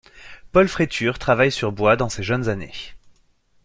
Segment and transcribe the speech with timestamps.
[0.51, 2.73] Pol Fraiture travaille sur bois dans ses jeunes années.